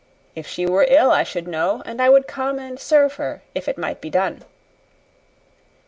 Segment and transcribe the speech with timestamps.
[0.33, 3.67] If she were ill I should know, and I would come and serve her if
[3.67, 4.43] it might be done."